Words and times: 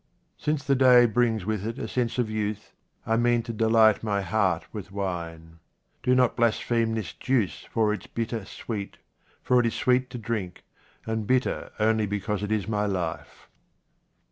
Since 0.35 0.63
the 0.63 0.73
day 0.73 1.05
brings 1.05 1.45
with 1.45 1.63
it 1.63 1.77
a 1.77 1.87
sense 1.87 2.17
of 2.17 2.27
youth, 2.27 2.73
I 3.05 3.17
mean 3.17 3.43
to 3.43 3.53
delight 3.53 4.01
my 4.01 4.23
heart 4.23 4.65
with 4.73 4.91
wine. 4.91 5.59
Do 6.01 6.15
not 6.15 6.35
blaspheme 6.35 6.95
this 6.95 7.13
juice 7.13 7.65
for 7.71 7.93
its 7.93 8.07
bitter 8.07 8.43
sweet, 8.45 8.97
for 9.43 9.59
it 9.59 9.67
is 9.67 9.75
sweet 9.75 10.09
to 10.09 10.17
drink, 10.17 10.63
and 11.05 11.27
bitter 11.27 11.71
only 11.79 12.07
because 12.07 12.41
it 12.41 12.51
is 12.51 12.67
my 12.67 12.87
life. 12.87 13.47